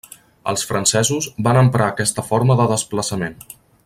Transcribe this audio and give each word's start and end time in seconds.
Els 0.51 0.63
francesos 0.69 1.27
van 1.49 1.59
emprar 1.61 1.89
aquesta 1.93 2.25
forma 2.31 2.57
de 2.63 2.67
desplaçament. 2.73 3.37